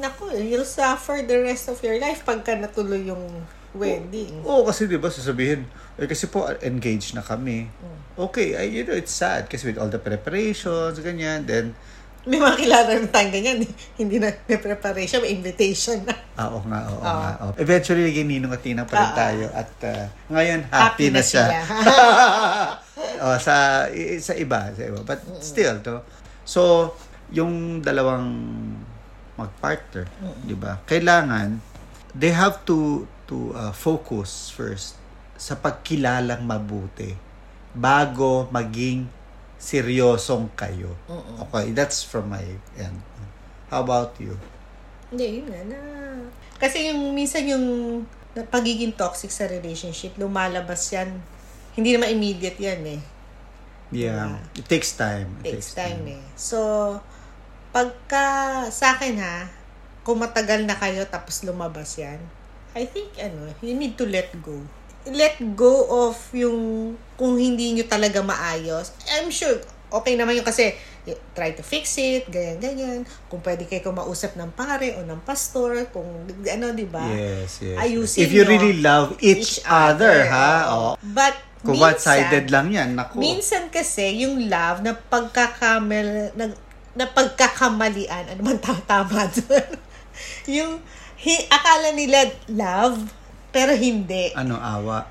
[0.00, 3.20] naku, you'll suffer the rest of your life pagka natuloy yung
[3.72, 4.42] wedding.
[4.42, 5.62] Oo, kasi di ba sasabihin,
[5.94, 7.66] eh, kasi po engaged na kami.
[7.66, 7.98] Mm.
[8.20, 11.72] Okay, I, you know, it's sad kasi with all the preparations, ganyan, then,
[12.20, 13.56] May mga kilala ng tayong ganyan,
[13.96, 16.12] hindi na may preparation, may invitation na.
[16.36, 17.16] ah, oo nga, oo Oo.
[17.16, 17.32] nga.
[17.40, 17.52] oo.
[17.56, 21.48] Eventually, naging ninong at tinang pa rin Ah, tayo at ah, ngayon, happy, na, siya.
[23.24, 23.88] oh, sa
[24.20, 25.00] sa iba, sa iba.
[25.00, 26.04] But still to.
[26.44, 26.92] So,
[27.32, 28.28] yung dalawang
[29.34, 30.04] magpartner,
[30.44, 30.76] 'di ba?
[30.84, 31.56] Kailangan
[32.12, 34.98] they have to to uh, focus first
[35.38, 37.14] sa pagkilalang mabuti
[37.70, 39.06] bago maging
[39.56, 40.98] seryosong kayo.
[41.46, 42.42] Okay, that's from my
[42.74, 42.98] end.
[43.70, 44.34] How about you?
[45.14, 45.80] Hindi, yun nga na.
[46.58, 47.66] Kasi yung minsan yung
[48.50, 51.22] pagiging toxic sa relationship, lumalabas yan.
[51.78, 53.00] Hindi naman immediate yan eh.
[53.90, 55.38] Yeah, it takes time.
[55.42, 56.22] It takes time eh.
[56.38, 56.58] So,
[57.70, 59.50] pagka sa akin ha,
[60.02, 62.18] kung matagal na kayo tapos lumabas yan,
[62.72, 64.54] I think ano, you need to let go.
[65.08, 68.92] Let go of yung kung hindi nyo talaga maayos.
[69.10, 69.58] I'm sure,
[69.90, 70.76] okay naman yung kasi
[71.34, 73.02] try to fix it, ganyan-ganyan.
[73.26, 77.02] Kung pwede kayo kumausap ng pare o ng pastor, kung ano, di ba?
[77.08, 77.76] Yes, yes.
[77.80, 80.70] Ayusin If you nyo really love each, other, ha?
[80.70, 80.76] oo.
[80.76, 80.92] Oh.
[81.00, 83.18] But, Kung minsan, one-sided lang yan, naku.
[83.18, 86.52] Minsan kasi, yung love na pagkakamel, na,
[86.94, 89.70] na pagkakamalian, ano man ta- tama doon?
[90.46, 90.84] yung,
[91.20, 93.04] hi, akala nila love,
[93.52, 94.32] pero hindi.
[94.32, 95.06] ano, awa.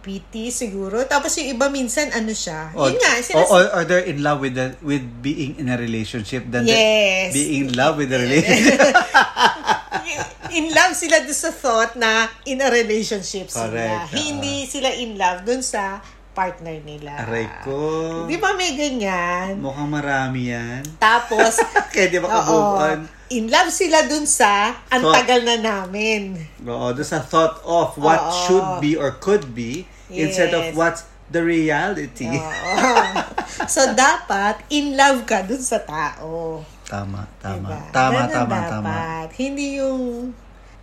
[0.00, 1.04] Pity siguro.
[1.04, 2.72] Tapos yung iba minsan, ano siya.
[2.72, 5.68] Or, yun nga, or, sinas- or, or they're in love with the, with being in
[5.68, 7.36] a relationship than the- Yes.
[7.36, 8.80] being in love with the relationship.
[10.56, 13.68] in love sila doon sa thought na in a relationship sila.
[13.68, 14.16] Correct, oo.
[14.16, 16.00] Hindi sila in love doon sa
[16.40, 17.12] partner nila.
[17.20, 17.76] Aray ko.
[18.24, 19.60] Di ba may ganyan?
[19.60, 20.80] Mukhang marami yan.
[20.96, 21.60] Tapos,
[21.92, 22.80] Kaya di ba ka-move Oo.
[22.80, 22.98] on?
[23.28, 26.40] In love sila dun sa ang tagal na namin.
[26.64, 28.32] Oo, doon sa thought of what Oo.
[28.48, 30.74] should be or could be instead of Yes.
[30.74, 32.32] what's the reality.
[32.32, 32.72] Oo.
[33.74, 36.64] so, dapat in love ka dun sa tao.
[36.88, 37.68] Tama, tama.
[37.68, 37.78] Diba?
[37.92, 38.70] Tama, Ganun tama, dapat.
[38.72, 38.94] tama.
[39.36, 40.32] Hindi yung,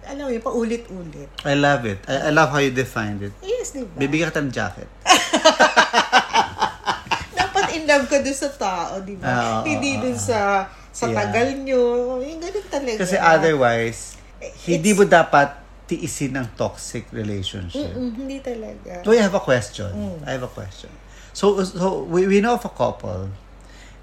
[0.08, 1.28] alam mo paulit-ulit.
[1.43, 2.00] I love it.
[2.08, 3.34] I, I love how you defined it.
[3.43, 3.98] Yes, di ba?
[4.00, 4.88] Bibigyan ka ng jacket.
[7.38, 9.28] Dapat in love ka dun sa tao, di ba?
[9.28, 11.15] Ah, Hindi dun sa sa Yeah.
[11.15, 11.84] tagal nyo.
[12.19, 12.97] Yung ganun talaga.
[12.97, 15.54] Kasi otherwise, It's- hindi mo dapat
[15.86, 17.95] tiisin ng toxic relationship.
[17.95, 19.02] Mm, hindi talaga.
[19.02, 19.88] So I have a question.
[19.88, 20.19] Mm.
[20.28, 20.91] I have a question.
[21.32, 23.32] So so we, we know of a couple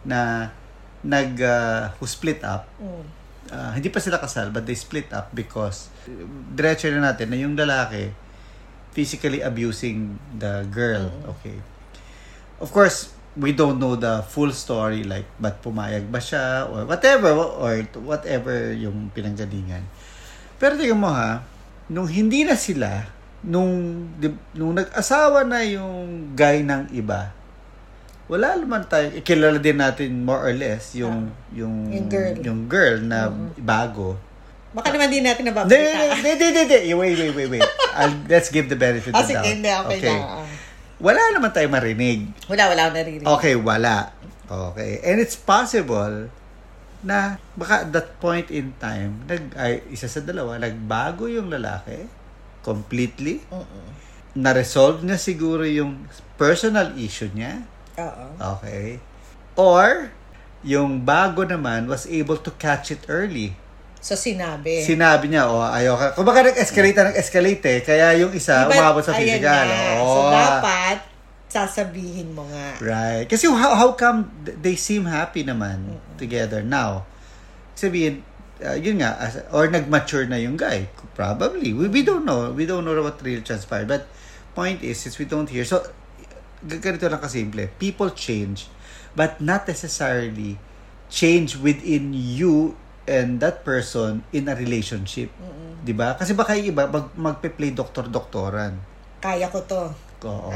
[0.02, 0.50] na
[1.04, 2.64] nag uh, who split up.
[2.80, 3.04] Mm.
[3.44, 5.92] Uh, hindi pa sila kasal but they split up because
[6.56, 8.08] diretso na natin na yung lalaki
[8.94, 11.10] physically abusing the girl.
[11.10, 11.32] Mm.
[11.36, 11.58] Okay.
[12.62, 17.34] Of course, we don't know the full story like ba't pumayag ba siya or whatever
[17.34, 19.82] or whatever yung pinanggalingan.
[20.62, 21.42] Pero tingnan mo ha,
[21.90, 23.10] nung hindi na sila,
[23.42, 24.06] nung,
[24.54, 27.34] nung nag-asawa na yung guy ng iba,
[28.30, 32.34] wala naman tayo, kilala din natin more or less yung, yung, Yung girl.
[32.40, 33.28] yung girl na
[33.60, 34.16] bago.
[34.74, 36.18] Baka naman din natin Hindi, nababalita.
[36.18, 36.78] hindi, hindi, hindi.
[36.92, 37.62] Wait, wait, wait, wait.
[37.94, 39.86] I'll, let's give the benefit Ah, of the sige, doubt.
[39.86, 40.42] hindi, okay, na.
[40.42, 40.46] ah.
[40.98, 42.26] Wala naman tayo marinig.
[42.46, 43.26] Wala, wala akong naririnig.
[43.38, 44.10] Okay, wala.
[44.44, 44.98] Okay.
[45.00, 46.28] And it's possible
[47.00, 52.08] na baka at that point in time, nag, ay, isa sa dalawa, nagbago yung lalaki
[52.60, 53.44] completely.
[54.32, 57.62] Na-resolve niya siguro yung personal issue niya.
[57.94, 58.58] Oo.
[58.58, 58.98] Okay.
[59.54, 60.10] Or,
[60.64, 63.54] yung bago naman was able to catch it early.
[64.04, 64.84] So, sinabi.
[64.84, 66.06] Sinabi niya, oh, ayaw ka.
[66.12, 69.64] Kung baka nag-escalate na nag-escalate eh, kaya yung isa Diba, umabot sa physical.
[69.96, 70.04] Oh.
[70.04, 70.98] So, dapat,
[71.48, 72.76] sasabihin mo nga.
[72.84, 73.24] Right.
[73.24, 77.08] Kasi how, how come th- they seem happy naman together now?
[77.72, 78.20] Sabihin,
[78.60, 80.84] uh, yun nga, as, or nag-mature na yung guy.
[81.16, 81.72] Probably.
[81.72, 82.52] We, we don't know.
[82.52, 83.88] We don't know what really transpired.
[83.88, 84.04] But
[84.52, 85.80] point is, since we don't hear, so,
[86.60, 87.72] ganito lang kasimple.
[87.80, 88.68] People change,
[89.16, 90.60] but not necessarily
[91.08, 95.28] change within you and that person in a relationship.
[95.84, 96.16] 'Di ba?
[96.16, 98.76] Kasi baka yung iba mag, magpe-play doktor-doktoran.
[99.20, 99.82] Kaya ko to.
[100.24, 100.48] Oo.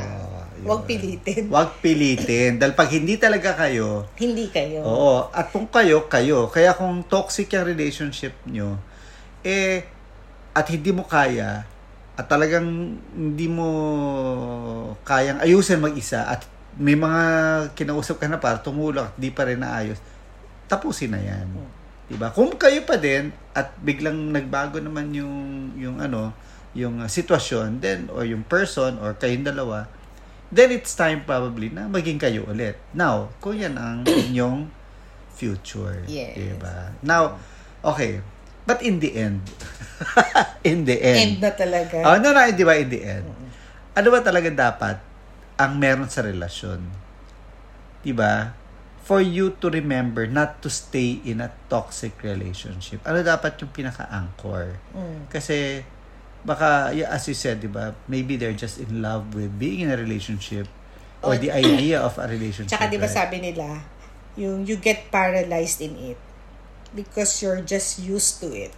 [0.56, 0.64] yun.
[0.64, 1.44] Huwag pilitin.
[1.52, 2.56] Huwag pilitin.
[2.56, 4.80] Dahil pag hindi talaga kayo, Hindi kayo.
[4.80, 6.48] oo, at kung kayo, kayo.
[6.48, 8.80] Kaya kung toxic yung relationship nyo,
[9.44, 9.84] eh,
[10.56, 11.68] at hindi mo kaya,
[12.16, 13.68] at talagang hindi mo
[15.04, 16.48] kayang ayusin mag-isa, at
[16.80, 17.22] may mga
[17.76, 20.00] kinausap ka na para tumulong at di pa rin naayos,
[20.64, 21.44] tapusin na yan.
[22.08, 22.32] Diba?
[22.32, 26.32] Kung kayo pa din, at biglang nagbago naman yung, yung ano,
[26.72, 29.84] yung uh, sitwasyon, then, or yung person, or kayong dalawa,
[30.48, 32.80] then it's time probably na maging kayo ulit.
[32.96, 34.72] Now, kung yan ang inyong
[35.36, 36.02] future.
[36.08, 36.34] Yes.
[36.34, 36.96] Diba?
[37.04, 37.36] Now,
[37.84, 38.24] okay.
[38.64, 39.44] But in the end,
[40.68, 42.04] in the end, End na talaga.
[42.04, 43.28] Oh, no, no, di ba in the end?
[43.96, 44.96] Ano ba talaga dapat
[45.56, 46.80] ang meron sa relasyon?
[48.04, 48.52] Di ba?
[49.08, 53.00] For you to remember not to stay in a toxic relationship.
[53.08, 54.76] Ano dapat yung pinaka-anchor?
[54.92, 55.32] Mm.
[55.32, 55.80] Kasi
[56.44, 57.96] baka as you said, 'di ba?
[58.04, 60.68] Maybe they're just in love with being in a relationship
[61.24, 61.40] or Oh.
[61.40, 62.76] the idea of a relationship.
[62.76, 63.16] Tsaka di ba right?
[63.16, 63.80] sabi nila,
[64.36, 66.20] yung you get paralyzed in it
[66.92, 68.76] because you're just used to it.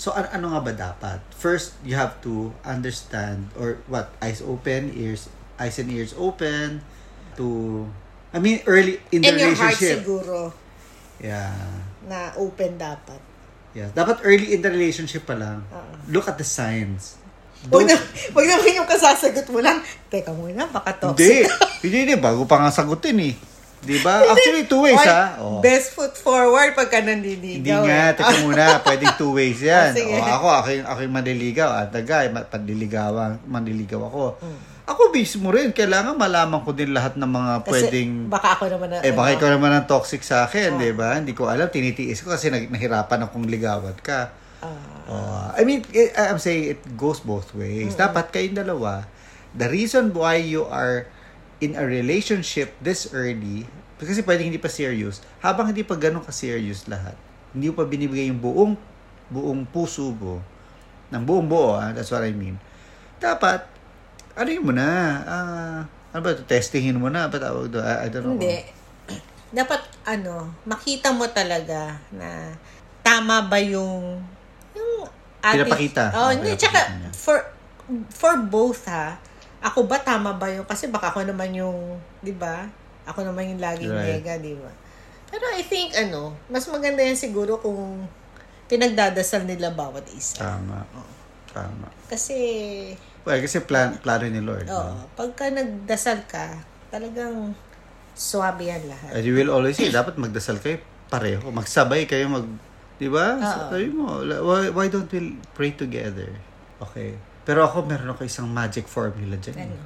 [0.00, 1.18] So ano, ano nga ba dapat?
[1.34, 5.28] First, you have to understand or what eyes open, ears
[5.60, 6.86] eyes and ears open
[7.36, 7.84] to
[8.28, 9.96] I mean early in the And your heart relationship.
[9.98, 10.52] siguro
[11.18, 11.50] Yeah.
[12.04, 13.20] na open dapat.
[13.72, 13.90] Yeah.
[13.90, 15.64] Dapat early in the relationship pa lang.
[15.66, 15.92] Oo.
[16.08, 17.16] Look at the signs.
[17.64, 17.96] Huwag Don't- na,
[18.30, 19.82] huwag naman yung kasasagot mo lang.
[20.06, 21.42] Teka muna, baka Hindi.
[21.42, 21.50] toxic.
[21.80, 22.14] Hindi, hindi.
[22.16, 23.34] Bago pa nga sagutin eh.
[23.78, 24.22] Di ba?
[24.24, 25.38] Actually, two ways ha.
[25.38, 25.58] Oh.
[25.58, 27.82] Best foot forward pagka nandiligaw.
[27.82, 28.14] Hindi nga, eh.
[28.14, 29.90] teka muna, pwedeng two ways yan.
[29.90, 30.10] Ah, sige.
[30.12, 31.70] o, ako, ako, yung, ako yung manliligaw.
[31.76, 34.24] At the guy, ma- panliligawan, manliligaw ako.
[34.38, 34.58] Hmm.
[34.88, 38.10] Ako mismo rin, kailangan malaman ko din lahat ng mga Kasi pwedeng...
[38.32, 40.80] baka ako naman na, Eh, baka ano, ikaw naman ang toxic sa akin, Ah.
[40.80, 41.20] di ba?
[41.20, 44.32] Hindi ko alam, tinitiis ko kasi nahirapan akong ligawan ka.
[44.64, 47.96] ah, Oh, I mean, it- I'm saying it goes both ways.
[47.96, 49.04] Dapat kayong dalawa,
[49.52, 51.08] the reason why you are
[51.58, 53.64] in a relationship this early,
[53.96, 57.16] kasi pwedeng hindi pa serious, habang hindi pa ganun ka-serious lahat,
[57.52, 58.72] hindi pa binibigay yung buong,
[59.28, 60.40] buong puso mo,
[61.08, 62.56] ng buong buo, ah, that's what I mean.
[63.16, 63.64] Dapat,
[64.38, 64.86] ano yun mo na,
[65.26, 67.82] ah, ano ba ito, testingin mo na, ba tawag doon?
[67.82, 68.34] I, I don't know.
[68.34, 68.62] Hindi.
[69.58, 72.54] Dapat, ano, makita mo talaga na
[73.00, 74.22] tama ba yung
[74.72, 74.92] yung
[75.40, 76.02] ati- Pinapakita.
[76.12, 76.52] Oh, Oh, hindi.
[76.52, 77.10] pinapakita Tsaka, niya.
[77.12, 77.38] for,
[78.10, 79.16] for both ha,
[79.58, 82.68] ako ba tama ba yung, kasi baka ako naman yung, di ba?
[83.04, 84.20] Ako naman yung laging Right.
[84.20, 84.70] nega, di ba?
[85.26, 88.06] Pero I think, ano, mas maganda yan siguro kung
[88.66, 90.38] pinagdadasal nila bawat isa.
[90.38, 90.84] Tama.
[91.48, 91.88] Tama.
[92.06, 92.36] Kasi,
[93.22, 94.66] Well, kasi plan, plano ni Lord.
[94.66, 95.04] oh, no?
[95.12, 97.52] pagka nagdasal ka, talagang
[98.12, 99.10] swabe yan lahat.
[99.12, 101.48] And you will always say, dapat magdasal kayo pareho.
[101.48, 102.46] Magsabay kayo mag...
[102.96, 103.36] Di ba?
[103.36, 103.70] Oo.
[103.70, 105.20] Sabi mo, why, why don't we
[105.52, 106.26] pray together?
[106.80, 107.14] Okay.
[107.42, 109.56] Pero ako, meron ako isang magic formula dyan.
[109.56, 109.64] eh.
[109.66, 109.84] Ano?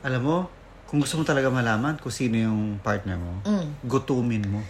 [0.00, 0.36] Alam mo,
[0.84, 3.84] kung gusto mo talaga malaman kung sino yung partner mo, Mm.
[3.84, 4.64] gutumin mo.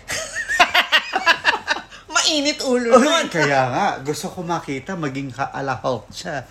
[2.11, 3.27] Mainit ulo nun.
[3.29, 6.43] Kaya nga, gusto ko makita, maging ka-alahok siya.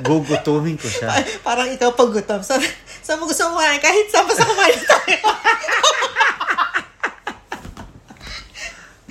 [0.00, 1.12] Gugutumin ko siya.
[1.44, 2.40] Parang ikaw pag gutom.
[2.40, 2.56] Sa,
[3.04, 5.20] sa mo gusto mo kumain, kahit saan basta kumain tayo.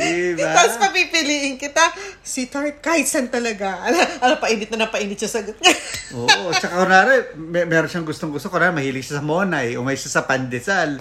[0.02, 0.50] Diba?
[0.50, 1.94] Tapos papipiliin kita,
[2.26, 3.86] si Tart, kahit saan talaga.
[3.86, 5.76] Ala, ala painit na napainit siya sagot niya.
[6.18, 6.50] Oo.
[6.58, 8.50] Tsaka kunwari, may, meron siyang gustong gusto.
[8.50, 10.98] Kunwari, mahilig siya sa monay o may siya sa pandesal.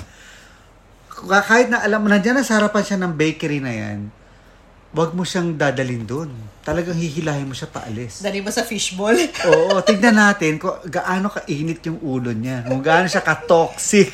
[1.21, 4.13] kahit na alam mo, nandiyan na sa harapan siya ng bakery na yan,
[4.91, 6.31] wag mo siyang dadalin doon.
[6.61, 8.21] Talagang hihilahin mo siya paalis.
[8.21, 9.17] Dali mo sa fishball.
[9.49, 12.67] Oo, tignan natin kung gaano kainit yung ulo niya.
[12.67, 14.11] Kung gaano siya ka-toxic.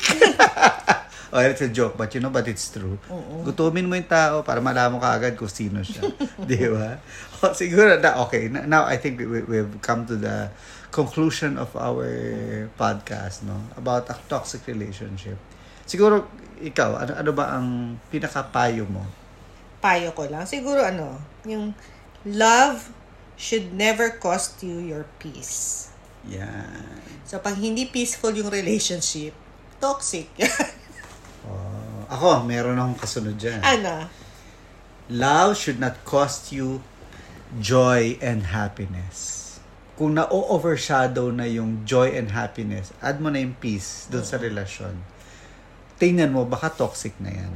[1.33, 2.95] oh, it's a joke, but you know, but it's true.
[3.43, 6.07] Gutumin mo yung tao para malaman ka agad kung sino siya.
[6.49, 7.01] Di ba?
[7.41, 8.47] Oh, siguro na, okay.
[8.47, 10.53] Now, I think we, we've come to the
[10.93, 12.05] conclusion of our
[12.79, 13.59] podcast, no?
[13.75, 15.35] About a toxic relationship.
[15.83, 16.29] Siguro,
[16.63, 19.26] ikaw, ano, ano ba ang pinakapayo mo?
[19.79, 20.43] Payo ko lang.
[20.49, 21.73] Siguro ano, yung
[22.25, 22.89] love
[23.37, 25.87] should never cost you your peace.
[26.27, 26.99] Yan.
[27.23, 29.37] So, pag hindi peaceful yung relationship,
[29.79, 30.27] toxic.
[31.47, 33.63] Oh, ako, meron akong kasunod dyan.
[33.63, 34.11] ano?
[35.07, 36.83] Love should not cost you
[37.63, 39.55] joy and happiness.
[39.95, 44.99] Kung na-overshadow na yung joy and happiness, add mo na yung peace doon sa relasyon.
[45.95, 47.53] Tingnan mo, baka toxic na yan.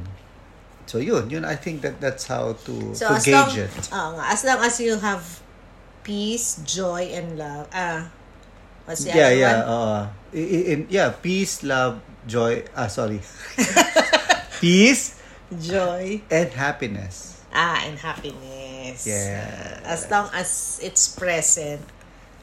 [0.85, 3.71] So yun, yun I think that that's how to, So, to as long, gauge it.
[3.91, 5.23] Nga, as long as you have
[6.03, 7.67] peace, joy, and love.
[7.71, 8.09] Ah,
[8.85, 9.69] what's the Yeah, other yeah, one?
[9.71, 9.95] oo.
[10.31, 13.21] I- i- in- yeah, peace, love, joy, ah, sorry.
[14.61, 15.17] peace
[15.51, 16.21] Joy.
[16.31, 17.39] and happiness.
[17.53, 19.03] Ah, and happiness.
[19.07, 19.79] Yeah.
[19.83, 21.81] As long as it's present.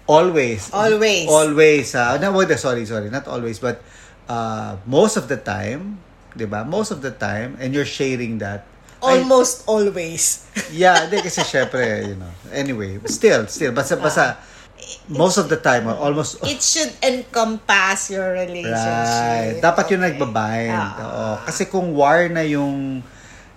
[0.06, 0.68] Always.
[0.72, 1.28] Always.
[1.28, 1.94] Always.
[1.94, 3.08] Uh, no, wait, sorry, sorry.
[3.10, 3.80] Not always, but
[4.28, 6.00] uh, most of the time,
[6.34, 6.64] di ba?
[6.64, 8.64] Most of the time, and you're sharing that.
[8.98, 10.42] Almost always.
[10.74, 12.32] yeah, di kasi syempre, you know.
[12.50, 13.70] Anyway, still, still.
[13.70, 14.24] Basta, basta,
[15.06, 18.50] most of the time, or almost, It should encompass your right.
[18.50, 19.62] relationship.
[19.62, 20.06] Dapat yun Okay.
[20.18, 20.74] nagbabind.
[20.74, 20.92] Ah.
[20.98, 21.26] Oo.
[21.46, 23.00] Kasi kung war na yung,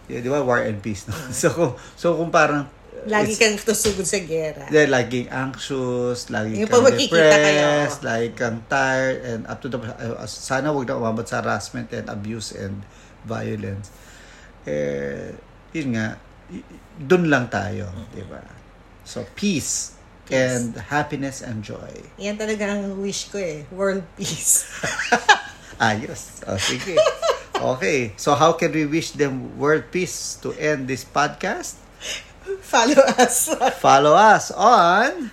[0.06, 1.16] di ba, war and peace, no?
[1.34, 2.70] So, kung, so kung parang,
[3.08, 4.70] Lagi kang tusugod sa gera.
[4.70, 7.62] Yeah, laging anxious, laging Yung kang magkikita kayo.
[7.66, 11.90] depressed, lagi kang tired, and up to the, uh, sana wag na umabot sa harassment
[11.94, 12.86] and abuse and
[13.26, 13.90] violence.
[14.70, 15.34] Eh,
[15.74, 16.22] yun nga,
[17.02, 18.42] dun lang tayo, di ba?
[19.02, 19.98] So, peace,
[20.32, 21.92] and happiness and joy.
[22.16, 23.68] Yan talaga ang wish ko eh.
[23.68, 24.64] World peace.
[25.82, 26.46] Ayos.
[26.48, 26.96] O, sige.
[27.62, 28.18] Okay.
[28.18, 31.78] So, how can we wish them world peace to end this podcast?
[32.62, 33.50] Follow us
[33.82, 35.32] Follow us on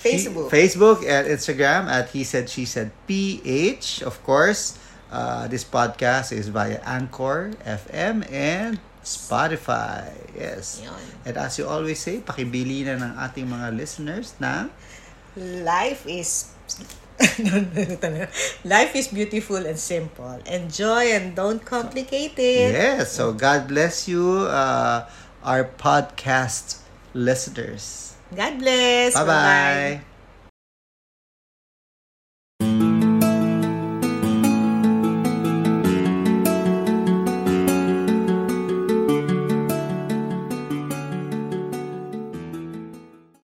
[0.00, 0.48] Facebook.
[0.48, 4.02] Facebook and Instagram at He Said, She Said PH.
[4.02, 4.78] Of course,
[5.10, 10.10] uh, this podcast is via Anchor, FM, and Spotify.
[10.34, 10.82] Yes.
[10.82, 10.94] Yun.
[11.26, 14.70] And as you always say, pakibili na ng ating mga listeners na
[15.36, 16.48] Life is.
[18.64, 20.40] Life is beautiful and simple.
[20.48, 22.72] Enjoy and don't complicate it.
[22.72, 23.12] Yes.
[23.12, 25.04] So God bless you, uh,
[25.46, 26.82] our podcast
[27.14, 28.14] listeners.
[28.34, 29.14] God bless.
[29.14, 30.15] Bye-bye.